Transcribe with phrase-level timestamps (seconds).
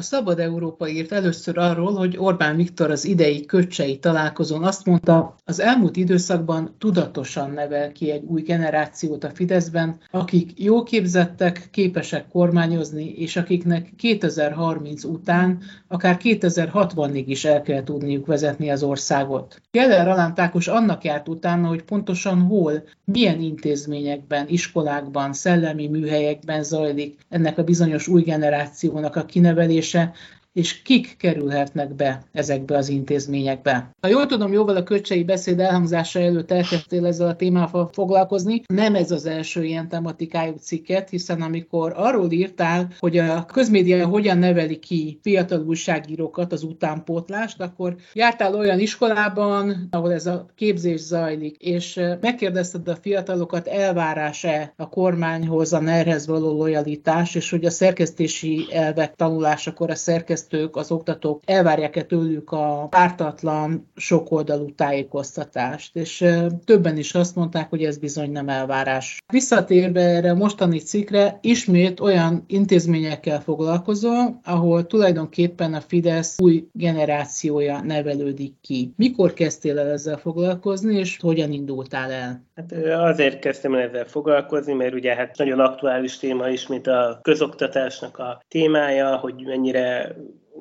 [0.00, 5.34] A Szabad Európa írt először arról, hogy Orbán Viktor az idei köcsei találkozón azt mondta,
[5.44, 12.28] az elmúlt időszakban tudatosan nevel ki egy új generációt a Fideszben, akik jó képzettek, képesek
[12.28, 15.58] kormányozni, és akiknek 2030 után,
[15.88, 19.60] akár 2060-ig is el kell tudniuk vezetni az országot.
[19.70, 27.18] Keller Alán Tákos annak járt utána, hogy pontosan hol, milyen intézményekben, iskolákban, szellemi műhelyekben zajlik
[27.28, 30.39] ennek a bizonyos új generációnak a kinevelése, больше.
[30.52, 33.90] És kik kerülhetnek be ezekbe az intézményekbe.
[34.00, 38.62] Ha jól tudom, jóval a köcsei beszéd elhangzása előtt elkezdtél ezzel a témával foglalkozni.
[38.66, 44.38] Nem ez az első ilyen tematikájú cikket, hiszen amikor arról írtál, hogy a közmédia hogyan
[44.38, 51.56] neveli ki fiatal újságírókat, az utánpótlást, akkor jártál olyan iskolában, ahol ez a képzés zajlik,
[51.56, 58.66] és megkérdezted a fiatalokat, elvárás-e a kormányhoz, a ner való lojalitás, és hogy a szerkesztési
[58.72, 66.24] elvek tanulásakor a szerkesztés szerkesztők, az oktatók elvárják-e tőlük a pártatlan, sokoldalú tájékoztatást, és
[66.64, 69.18] többen is azt mondták, hogy ez bizony nem elvárás.
[69.32, 77.80] Visszatérve erre a mostani cikkre, ismét olyan intézményekkel foglalkozom, ahol tulajdonképpen a Fidesz új generációja
[77.80, 78.92] nevelődik ki.
[78.96, 82.44] Mikor kezdtél el ezzel foglalkozni, és hogyan indultál el?
[82.54, 87.18] Hát azért kezdtem el ezzel foglalkozni, mert ugye hát nagyon aktuális téma is, mint a
[87.22, 90.16] közoktatásnak a témája, hogy mennyire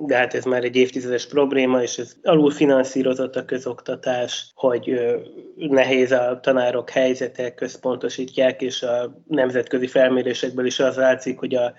[0.06, 5.00] de hát ez már egy évtizedes probléma, és ez alul finanszírozott a közoktatás, hogy
[5.56, 11.74] nehéz a tanárok helyzete, központosítják, és a nemzetközi felmérésekből is az látszik, hogy a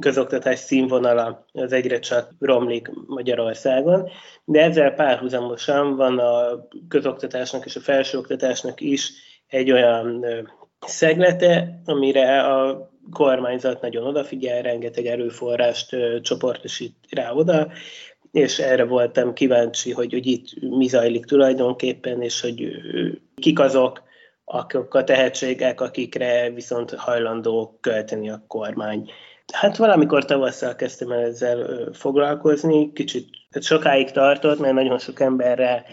[0.00, 4.08] közoktatás színvonala az egyre csak romlik Magyarországon,
[4.44, 9.12] de ezzel párhuzamosan van a közoktatásnak és a felsőoktatásnak is
[9.46, 10.24] egy olyan
[10.86, 17.68] szeglete, amire a kormányzat nagyon odafigyel, rengeteg erőforrást csoportosít rá oda,
[18.32, 22.70] és erre voltam kíváncsi, hogy, hogy itt mi zajlik tulajdonképpen, és hogy
[23.36, 24.02] kik azok,
[24.44, 29.10] akik a tehetségek, akikre viszont hajlandó költeni a kormány.
[29.52, 33.28] Hát valamikor tavasszal kezdtem el ezzel foglalkozni, kicsit
[33.60, 35.84] sokáig tartott, mert nagyon sok emberrel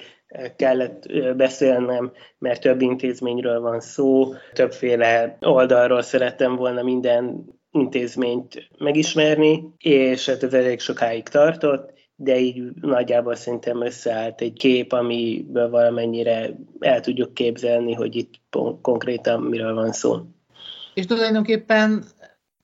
[0.56, 10.26] kellett beszélnem, mert több intézményről van szó, többféle oldalról szerettem volna minden intézményt megismerni, és
[10.30, 17.00] hát ez elég sokáig tartott, de így nagyjából szerintem összeállt egy kép, amiből valamennyire el
[17.00, 18.34] tudjuk képzelni, hogy itt
[18.82, 20.22] konkrétan miről van szó.
[20.94, 22.04] És tulajdonképpen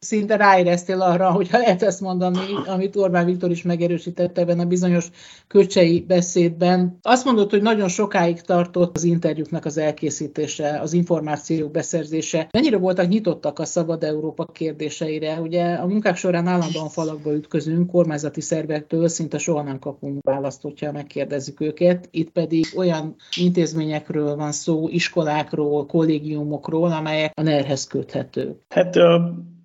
[0.06, 5.10] szinte ráéreztél arra, hogyha lehet ezt mondani, amit Orbán Viktor is megerősített ebben a bizonyos
[5.48, 6.98] köcsei beszédben.
[7.02, 12.48] Azt mondott, hogy nagyon sokáig tartott az interjúknak az elkészítése, az információk beszerzése.
[12.52, 15.40] Mennyire voltak nyitottak a Szabad Európa kérdéseire?
[15.40, 20.92] Ugye a munkák során állandóan falakba ütközünk, kormányzati szervektől szinte soha nem kapunk választ, hogyha
[20.92, 22.08] megkérdezzük őket.
[22.12, 28.56] Itt pedig olyan intézményekről van szó, iskolákról, kollégiumokról, amelyek a NER-hez köthetők.
[28.70, 28.98] Hát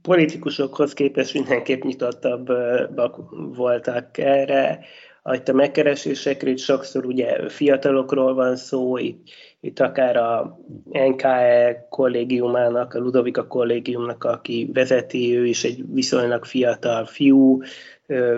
[0.06, 3.16] politikusokhoz képest mindenképp nyitottabbak
[3.56, 4.78] voltak erre.
[5.22, 9.28] A megkeresésekre itt sokszor ugye fiatalokról van szó, itt,
[9.60, 17.04] itt akár a NKE kollégiumának, a Ludovika kollégiumnak, aki vezeti, ő is egy viszonylag fiatal
[17.04, 17.62] fiú,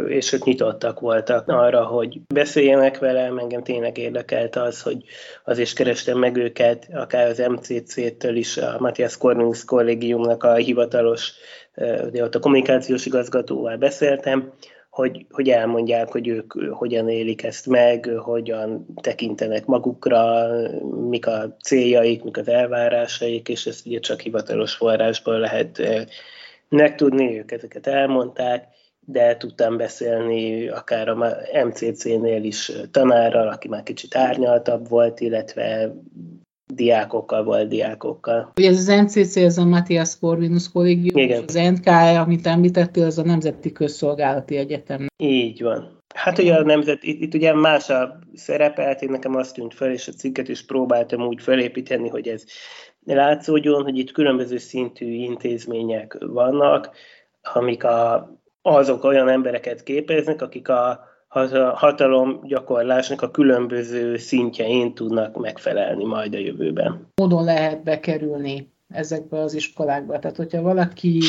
[0.08, 5.04] és ők nyitottak voltak arra, hogy beszéljenek velem, engem tényleg érdekelt az, hogy
[5.44, 11.32] az is kerestem meg őket, akár az MCC-től is, a Matthias Cornelius kollégiumnak a hivatalos,
[12.10, 14.52] de ott a kommunikációs igazgatóval beszéltem,
[14.90, 20.46] hogy, hogy elmondják, hogy ők hogyan élik ezt meg, hogyan tekintenek magukra,
[21.08, 25.82] mik a céljaik, mik az elvárásaik, és ezt ugye csak hivatalos forrásból lehet
[26.68, 28.64] megtudni, ők ezeket elmondták,
[29.10, 35.94] de tudtam beszélni akár a MCC-nél is tanárral, aki már kicsit árnyaltabb volt, illetve
[36.74, 38.52] diákokkal volt, diákokkal.
[38.56, 41.44] Ugye ez az NCC, ez a Matthias Corvinus Collegium, Igen.
[41.46, 45.06] az NKE, amit említettél, az a Nemzeti Közszolgálati Egyetem.
[45.16, 45.96] Így van.
[46.14, 49.92] Hát ugye a nemzet, itt, itt ugye más a szerepelt, én nekem azt tűnt fel,
[49.92, 52.44] és a cikket is próbáltam úgy felépíteni, hogy ez
[53.04, 56.90] látszódjon, hogy itt különböző szintű intézmények vannak,
[57.42, 58.30] amik a
[58.62, 61.00] azok olyan embereket képeznek, akik a,
[61.74, 67.12] hatalom gyakorlásnak a különböző szintjein tudnak megfelelni majd a jövőben.
[67.14, 70.18] Módon lehet bekerülni ezekbe az iskolákba.
[70.18, 71.20] Tehát, hogyha valaki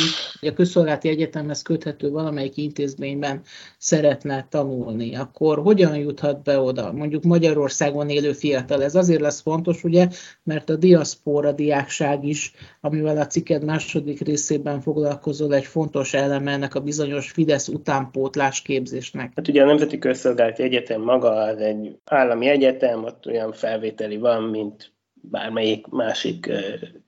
[0.41, 3.41] a közszolgálati egyetemhez köthető valamelyik intézményben
[3.77, 6.91] szeretne tanulni, akkor hogyan juthat be oda?
[6.91, 8.83] Mondjuk Magyarországon élő fiatal.
[8.83, 10.07] Ez azért lesz fontos, ugye,
[10.43, 16.75] mert a diaszpóra diákság is, amivel a cikked második részében foglalkozol, egy fontos eleme ennek
[16.75, 19.31] a bizonyos Fidesz utánpótlás képzésnek.
[19.35, 24.43] Hát ugye a Nemzeti Közszolgálati Egyetem maga az egy állami egyetem, ott olyan felvételi van,
[24.43, 26.51] mint bármelyik másik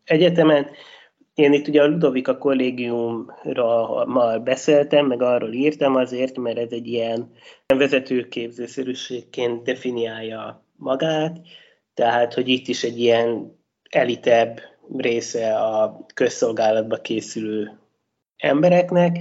[0.04, 0.68] egyetemen.
[1.34, 7.32] Én itt ugye a Ludovika kollégiumra beszéltem, meg arról írtam azért, mert ez egy ilyen
[7.68, 11.38] vezetőképzőszerűségként definiálja magát,
[11.94, 13.60] tehát, hogy itt is egy ilyen
[13.90, 14.60] elitebb
[14.98, 17.80] része a közszolgálatba készülő
[18.38, 19.18] embereknek,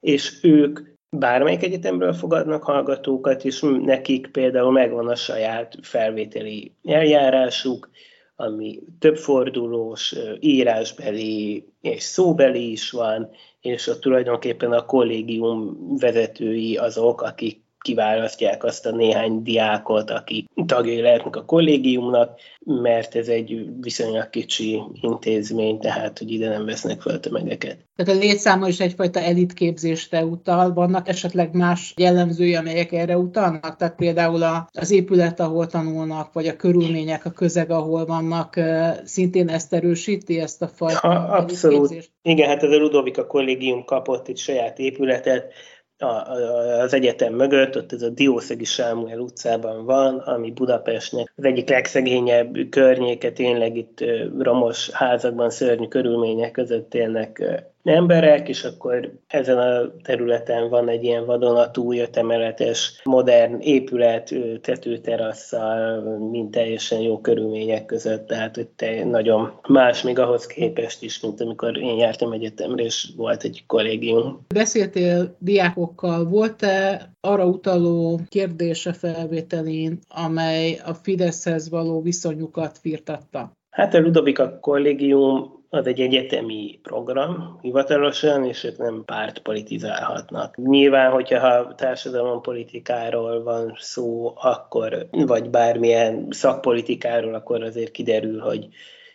[0.00, 0.80] és ők
[1.16, 7.90] bármelyik egyetemről fogadnak hallgatókat, és nekik például megvan a saját felvételi eljárásuk,
[8.40, 13.30] ami többfordulós, írásbeli és szóbeli is van,
[13.60, 21.00] és ott tulajdonképpen a kollégium vezetői azok, akik kiválasztják azt a néhány diákot, aki tagjai
[21.00, 27.20] lehetnek a kollégiumnak, mert ez egy viszonylag kicsi intézmény, tehát hogy ide nem vesznek fel
[27.20, 27.78] tömegeket.
[27.96, 33.76] Tehát a létszáma is egyfajta elitképzésre utal, vannak esetleg más jellemzői, amelyek erre utalnak?
[33.76, 34.42] Tehát például
[34.72, 38.60] az épület, ahol tanulnak, vagy a körülmények, a közeg, ahol vannak,
[39.04, 42.10] szintén ezt erősíti, ezt a fajta ha, Abszolút.
[42.22, 45.52] Igen, hát ez a Ludovika kollégium kapott egy saját épületet,
[45.98, 52.56] az egyetem mögött, ott ez a Diószegi Sámuel utcában van, ami Budapestnek az egyik legszegényebb
[52.70, 54.04] környéke, tényleg itt
[54.38, 61.26] romos házakban, szörnyű körülmények között élnek emberek, és akkor ezen a területen van egy ilyen
[61.26, 66.00] vadonatúj, ötemeletes, modern épület, tetőterasszal,
[66.30, 71.40] mint teljesen jó körülmények között, tehát hogy te nagyon más még ahhoz képest is, mint
[71.40, 74.44] amikor én jártam egyetemre, és volt egy kollégium.
[74.54, 83.52] Beszéltél diákokkal, volt-e arra utaló kérdése felvételén, amely a Fideszhez való viszonyukat firtatta?
[83.70, 90.56] Hát a Ludovika kollégium az egy egyetemi program hivatalosan, és ők nem párt politizálhatnak.
[90.56, 98.68] Nyilván, hogyha társadalompolitikáról van szó, akkor, vagy bármilyen szakpolitikáról, akkor azért kiderül, hogy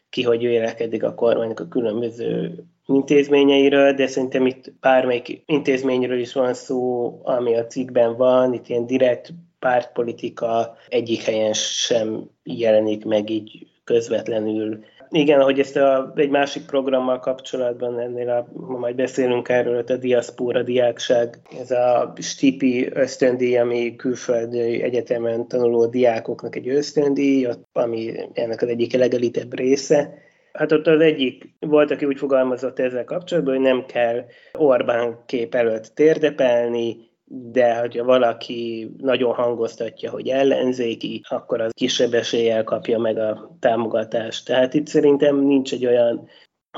[0.09, 6.53] ki hogy vélekedik a kormánynak a különböző intézményeiről, de szerintem itt bármelyik intézményről is van
[6.53, 13.67] szó, ami a cikkben van, itt ilyen direkt pártpolitika egyik helyen sem jelenik meg így
[13.83, 14.83] közvetlenül
[15.13, 19.97] igen, ahogy ezt a, egy másik programmal kapcsolatban ennél, a, ma majd beszélünk erről, a
[19.97, 28.61] diaszpóra diákság, ez a stipi ösztöndíj, ami külföldi egyetemen tanuló diákoknak egy ösztöndíj, ami ennek
[28.61, 30.13] az egyik legelitebb része.
[30.53, 35.55] Hát ott az egyik volt, aki úgy fogalmazott ezzel kapcsolatban, hogy nem kell Orbán kép
[35.55, 43.17] előtt térdepelni, de hogyha valaki nagyon hangoztatja, hogy ellenzéki, akkor az kisebb eséllyel kapja meg
[43.17, 44.45] a támogatást.
[44.45, 46.27] Tehát itt szerintem nincs egy olyan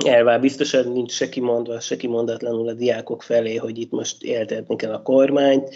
[0.06, 4.94] elvár, biztosan nincs se kimondva, se kimondatlanul a diákok felé, hogy itt most éltetni kell
[4.94, 5.76] a kormányt,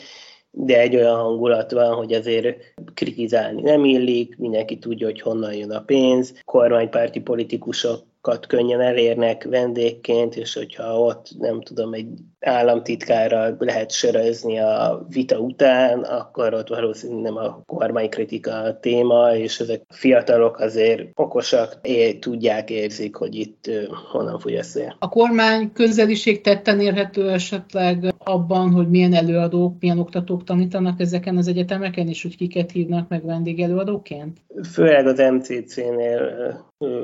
[0.51, 5.71] de egy olyan hangulat van, hogy azért kritizálni nem illik, mindenki tudja, hogy honnan jön
[5.71, 8.07] a pénz, kormánypárti politikusok
[8.47, 12.07] könnyen elérnek vendégként, és hogyha ott nem tudom, egy
[12.39, 19.59] államtitkárral lehet sörözni a vita után, akkor ott valószínűleg nem a kormánykritika a téma, és
[19.59, 23.69] ezek a fiatalok azért okosak, é, tudják, érzik, hogy itt
[24.11, 24.95] honnan fúj a szél.
[24.99, 31.47] A kormány közeliség tetten érhető esetleg abban, hogy milyen előadók, milyen oktatók tanítanak ezeken az
[31.47, 34.37] egyetemeken, és hogy kiket hívnak meg vendégelőadóként?
[34.71, 36.31] Főleg az MCC-nél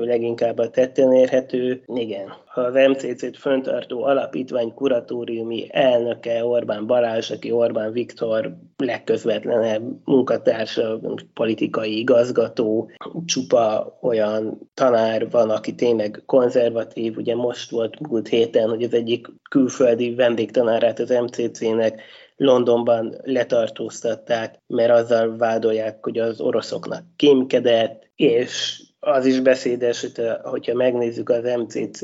[0.00, 1.82] leginkább a tetten érhető.
[1.86, 11.00] Igen, az MCC-t föntartó alapítvány kuratóriumi elnöke Orbán Balázs, aki Orbán Viktor legközvetlenebb munkatársa,
[11.34, 12.90] politikai igazgató,
[13.24, 17.16] csupa olyan tanár van, aki tényleg konzervatív.
[17.16, 22.02] Ugye most volt múlt héten, hogy az egyik külföldi vendégtanárát az MCC-nek
[22.36, 30.74] Londonban letartóztatták, mert azzal vádolják, hogy az oroszoknak kémkedett, és az is beszédes, hogy hogyha
[30.74, 32.00] megnézzük az MCC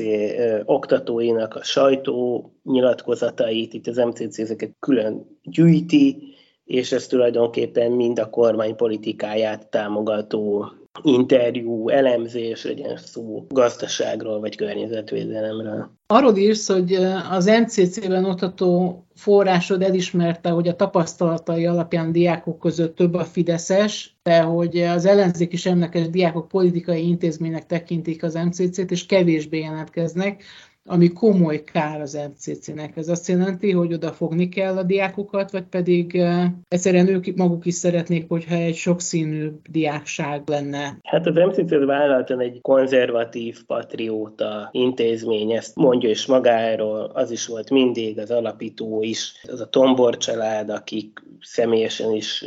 [0.65, 6.33] oktatóinak a sajtó nyilatkozatait, itt az MCC ezeket külön gyűjti,
[6.65, 15.91] és ez tulajdonképpen mind a kormány politikáját támogató interjú, elemzés, legyen szó gazdaságról vagy környezetvédelemről.
[16.07, 16.93] Arról írsz, hogy
[17.29, 24.41] az MCC-ben oktató forrásod elismerte, hogy a tapasztalatai alapján diákok között több a fideszes, de
[24.41, 30.43] hogy az ellenzéki semleges diákok politikai intézménynek tekintik az MCC-t, és kevésbé jelentkeznek
[30.85, 32.97] ami komoly kár az MCC-nek.
[32.97, 36.21] Ez azt jelenti, hogy odafogni kell a diákokat, vagy pedig
[36.67, 40.97] egyszerűen ők maguk is szeretnék, hogyha egy sokszínű diákság lenne.
[41.03, 47.69] Hát az MCC vállaltan egy konzervatív, patrióta intézmény, ezt mondja is magáról, az is volt
[47.69, 52.45] mindig, az alapító is, az a Tombor család, akik személyesen is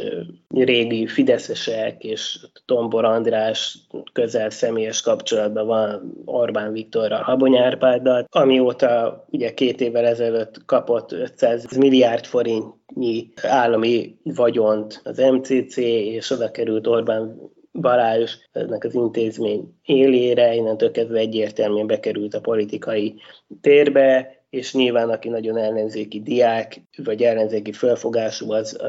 [0.48, 3.78] régi fideszesek, és Tombor András
[4.12, 11.76] közel személyes kapcsolatban van Orbán Viktorral, Habony Árpáddal, amióta ugye két évvel ezelőtt kapott 500
[11.76, 17.40] milliárd forintnyi állami vagyont az MCC, és oda került Orbán
[17.72, 23.14] Balázs ennek az intézmény élére, innentől kezdve egyértelműen bekerült a politikai
[23.60, 28.80] térbe, és nyilván aki nagyon ellenzéki diák, vagy ellenzéki felfogású, az,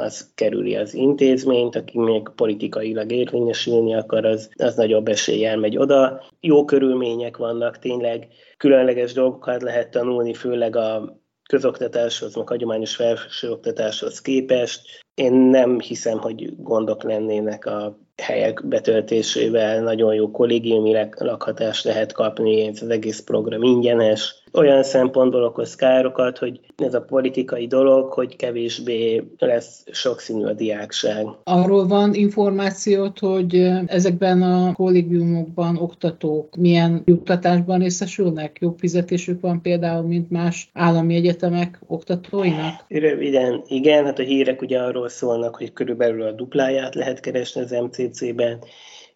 [0.00, 6.22] az kerüli az intézményt, aki még politikailag érvényesülni akar, az, az nagyobb eséllyel megy oda.
[6.40, 11.18] Jó körülmények vannak, tényleg különleges dolgokat lehet tanulni, főleg a
[11.50, 14.80] közoktatáshoz, meg hagyományos felsőoktatáshoz képest.
[15.14, 22.66] Én nem hiszem, hogy gondok lennének a helyek betöltésével, nagyon jó kollégiumi lakhatást lehet kapni,
[22.66, 28.36] ez az egész program ingyenes, olyan szempontból okoz károkat, hogy ez a politikai dolog, hogy
[28.36, 31.26] kevésbé lesz sokszínű a diákság.
[31.44, 33.54] Arról van információt, hogy
[33.86, 38.58] ezekben a kollégiumokban oktatók milyen juttatásban részesülnek?
[38.60, 42.84] Jobb fizetésük van például, mint más állami egyetemek oktatóinak?
[42.88, 47.70] Röviden, igen, hát a hírek ugye arról szólnak, hogy körülbelül a dupláját lehet keresni az
[47.70, 48.58] MCC-ben,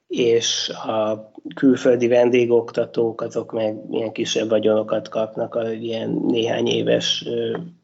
[0.08, 7.28] és a külföldi vendégoktatók azok meg ilyen kisebb vagyonokat kapnak a ilyen néhány éves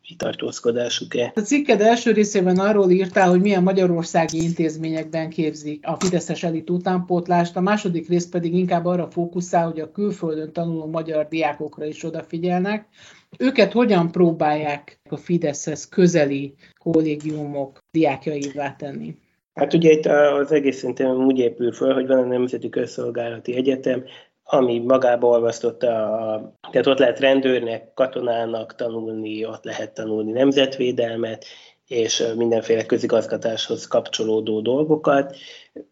[0.03, 1.33] kitartózkodásuk-e.
[1.35, 7.57] A cikked első részében arról írtál, hogy milyen magyarországi intézményekben képzik a Fideszes elit utánpótlást,
[7.57, 12.89] a második rész pedig inkább arra fókuszál, hogy a külföldön tanuló magyar diákokra is odafigyelnek.
[13.39, 19.17] Őket hogyan próbálják a Fideszhez közeli kollégiumok diákjaivá tenni?
[19.55, 24.05] Hát ugye itt az egész szerintem úgy épül föl, hogy van a Nemzeti Közszolgálati Egyetem,
[24.43, 31.45] ami magába olvasztotta, a, tehát ott lehet rendőrnek, katonának tanulni, ott lehet tanulni nemzetvédelmet,
[31.87, 35.37] és mindenféle közigazgatáshoz kapcsolódó dolgokat.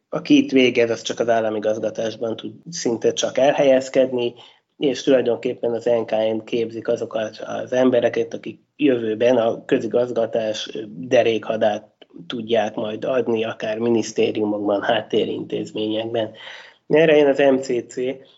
[0.09, 4.35] Aki itt végez, az csak az államigazgatásban tud szinte csak elhelyezkedni,
[4.77, 13.05] és tulajdonképpen az NKN képzik azokat az embereket, akik jövőben a közigazgatás derékhadát tudják majd
[13.05, 16.31] adni, akár minisztériumokban, háttérintézményekben.
[16.89, 17.95] Erre jön az MCC,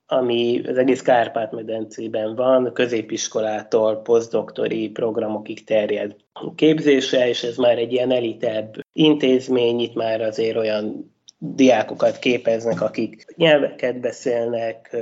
[0.07, 6.17] ami az egész Kárpát-medencében van, középiskolától posztdoktori programokig terjed
[6.55, 13.25] képzése, és ez már egy ilyen elitebb intézmény, itt már azért olyan diákokat képeznek, akik
[13.37, 14.97] nyelveket beszélnek,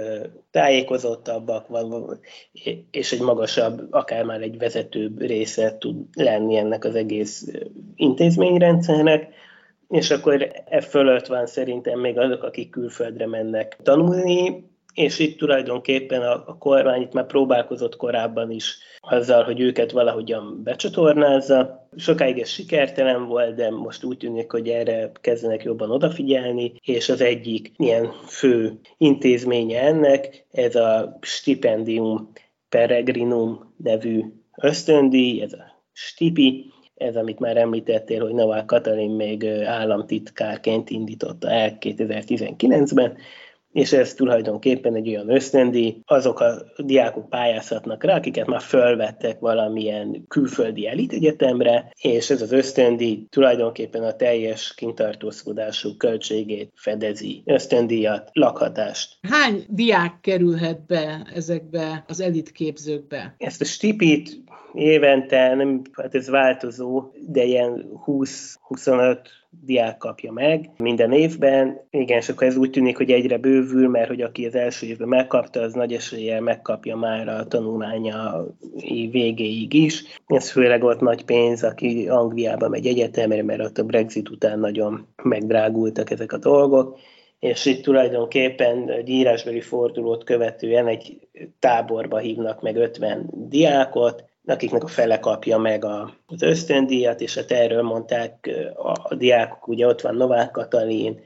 [0.51, 2.21] tájékozottabbak van,
[2.91, 7.47] és egy magasabb, akár már egy vezetőbb része tud lenni ennek az egész
[7.97, 9.29] intézményrendszernek,
[9.89, 14.68] és akkor e fölött van szerintem még azok, akik külföldre mennek tanulni,
[14.99, 20.61] és itt tulajdonképpen a, a kormány itt már próbálkozott korábban is azzal, hogy őket valahogyan
[20.65, 21.89] becsatornázza.
[21.97, 27.21] Sokáig ez sikertelen volt, de most úgy tűnik, hogy erre kezdenek jobban odafigyelni, és az
[27.21, 32.33] egyik ilyen fő intézménye ennek, ez a Stipendium
[32.69, 34.25] Peregrinum nevű
[34.57, 41.77] ösztöndíj, ez a Stipi, ez, amit már említettél, hogy Novák Katalin még államtitkárként indította el
[41.81, 43.17] 2019-ben,
[43.73, 50.25] és ez tulajdonképpen egy olyan ösztöndi, azok a diákok pályázhatnak rá, akiket már fölvettek valamilyen
[50.29, 59.17] külföldi elitegyetemre, és ez az ösztöndi tulajdonképpen a teljes kintartózkodású költségét fedezi, ösztöndíjat, lakhatást.
[59.23, 63.35] Hány diák kerülhet be ezekbe az elitképzőkbe?
[63.39, 69.19] Ezt a stipit évente, nem, hát ez változó, de ilyen 20-25
[69.51, 71.81] diák kapja meg minden évben.
[71.91, 75.09] Igen, és akkor ez úgy tűnik, hogy egyre bővül, mert hogy aki az első évben
[75.09, 78.47] megkapta, az nagy eséllyel megkapja már a tanulmánya
[79.11, 80.05] végéig is.
[80.27, 85.07] Ez főleg ott nagy pénz, aki Angliába megy egyetemre, mert ott a Brexit után nagyon
[85.23, 86.99] megdrágultak ezek a dolgok
[87.39, 94.87] és itt tulajdonképpen egy írásbeli fordulót követően egy táborba hívnak meg 50 diákot, akiknek a
[94.87, 100.01] fele kapja meg a, az ösztöndíjat, és hát erről mondták a, a diákok, ugye ott
[100.01, 101.21] van Novák Katalin,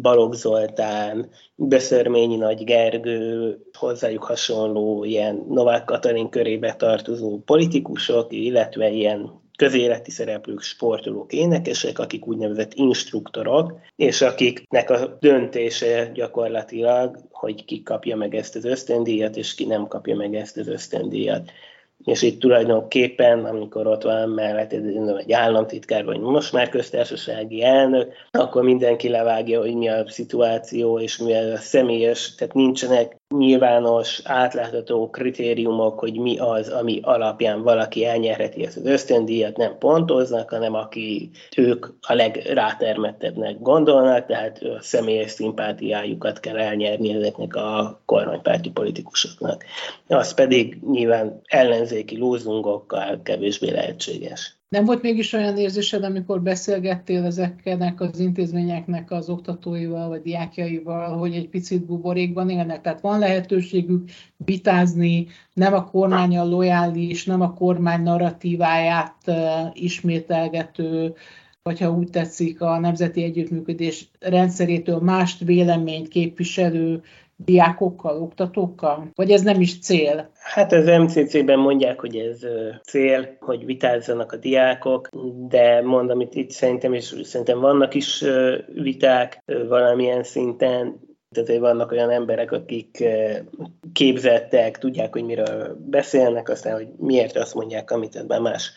[0.00, 9.40] Balogh Zoltán, Beszörményi Nagy Gergő, hozzájuk hasonló ilyen Novák Katalin körébe tartozó politikusok, illetve ilyen
[9.56, 18.16] közéleti szereplők, sportolók, énekesek, akik úgynevezett instruktorok, és akiknek a döntése gyakorlatilag, hogy ki kapja
[18.16, 21.50] meg ezt az ösztöndíjat, és ki nem kapja meg ezt az ösztöndíjat
[22.04, 28.62] és itt tulajdonképpen, amikor ott van mellett egy államtitkár, vagy most már köztársasági elnök, akkor
[28.62, 35.98] mindenki levágja, hogy mi a szituáció, és mi a személyes, tehát nincsenek nyilvános, átlátható kritériumok,
[35.98, 41.86] hogy mi az, ami alapján valaki elnyerheti ezt az ösztöndíjat, nem pontoznak, hanem aki ők
[42.00, 49.64] a legrátermettebbnek gondolnak, tehát a személyes szimpátiájukat kell elnyerni ezeknek a kormánypárti politikusoknak.
[50.08, 54.59] Az pedig nyilván ellenzéki lózungokkal kevésbé lehetséges.
[54.70, 61.34] Nem volt mégis olyan érzésed, amikor beszélgettél ezeknek az intézményeknek az oktatóival vagy diákjaival, hogy
[61.34, 62.80] egy picit buborékban élnek?
[62.80, 69.30] Tehát van lehetőségük vitázni, nem a kormány a lojális, nem a kormány narratíváját
[69.72, 71.14] ismételgető,
[71.62, 77.02] vagy ha úgy tetszik, a nemzeti együttműködés rendszerétől mást véleményt képviselő
[77.44, 79.10] diákokkal, oktatókkal?
[79.14, 80.30] Vagy ez nem is cél?
[80.38, 82.38] Hát az MCC-ben mondják, hogy ez
[82.82, 85.08] cél, hogy vitázzanak a diákok,
[85.48, 88.24] de mondom, itt, itt szerintem, és szerintem vannak is
[88.74, 93.04] viták valamilyen szinten, tehát vannak olyan emberek, akik
[93.92, 98.72] képzettek, tudják, hogy miről beszélnek, aztán, hogy miért azt mondják, amit ebben más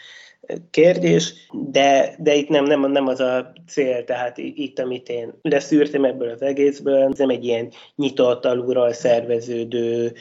[0.69, 6.03] kérdés, de, de itt nem, nem, nem az a cél, tehát itt, amit én leszűrtem
[6.03, 10.13] ebből az egészből, ez nem egy ilyen nyitott, alulról szerveződő,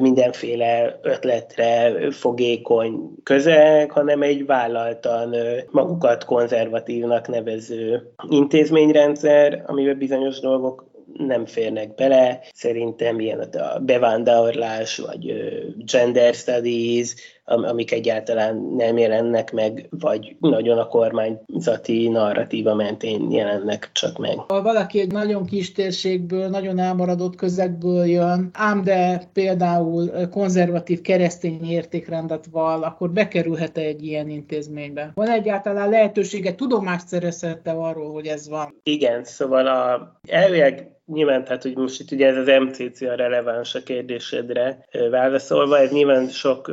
[0.00, 5.34] mindenféle ötletre fogékony közeg, hanem egy vállaltan
[5.70, 10.86] magukat konzervatívnak nevező intézményrendszer, amiben bizonyos dolgok
[11.18, 12.40] nem férnek bele.
[12.52, 15.32] Szerintem ilyen a bevándorlás, vagy
[15.76, 17.14] gender studies,
[17.48, 24.38] amik egyáltalán nem jelennek meg, vagy nagyon a kormányzati narratíva mentén jelennek csak meg.
[24.38, 31.70] Ha valaki egy nagyon kis térségből, nagyon elmaradott közegből jön, ám de például konzervatív keresztény
[31.70, 35.12] értékrendet val, akkor bekerülhet -e egy ilyen intézménybe?
[35.14, 38.74] Van egyáltalán lehetősége, tudomást szerezhette arról, hogy ez van?
[38.82, 43.74] Igen, szóval a, elvileg nyilván, tehát hogy most itt ugye ez az MCC a releváns
[43.74, 46.72] a kérdésedre válaszolva, ez nyilván sok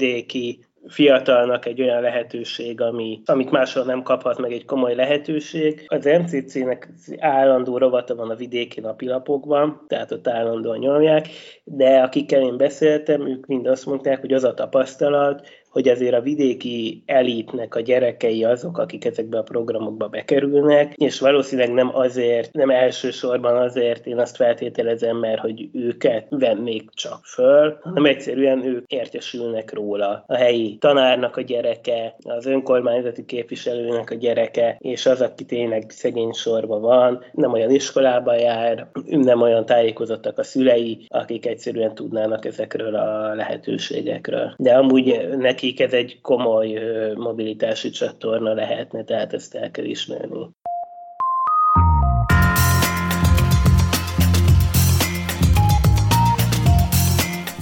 [0.00, 5.84] vidéki fiatalnak egy olyan lehetőség, ami, amit máshol nem kaphat meg egy komoly lehetőség.
[5.86, 11.28] Az MCC-nek állandó rovata van a vidéki napilapokban, tehát ott állandóan nyomják,
[11.64, 16.20] de akikkel én beszéltem, ők mind azt mondták, hogy az a tapasztalat, hogy azért a
[16.20, 22.70] vidéki elitnek a gyerekei azok, akik ezekbe a programokba bekerülnek, és valószínűleg nem azért, nem
[22.70, 29.72] elsősorban azért, én azt feltételezem, mert hogy őket vennék csak föl, hanem egyszerűen ők értesülnek
[29.72, 30.24] róla.
[30.26, 36.32] A helyi tanárnak a gyereke, az önkormányzati képviselőnek a gyereke, és az, aki tényleg szegény
[36.32, 42.94] sorba van, nem olyan iskolába jár, nem olyan tájékozottak a szülei, akik egyszerűen tudnának ezekről
[42.94, 44.54] a lehetőségekről.
[44.56, 46.80] De amúgy neki nekik ez egy komoly
[47.14, 50.50] mobilitási csatorna lehetne, tehát ezt el kell ismerni.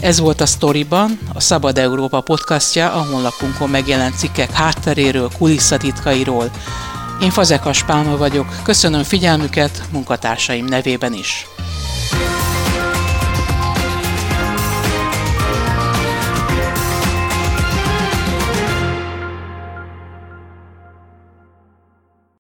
[0.01, 6.51] Ez volt a Storyban, a Szabad Európa podcastja, a honlapunkon megjelent cikkek hátteréről, kulisszatitkairól.
[7.23, 11.47] Én Fazekas Pálma vagyok, köszönöm figyelmüket munkatársaim nevében is.